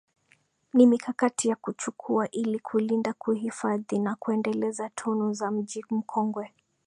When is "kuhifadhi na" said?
3.13-4.15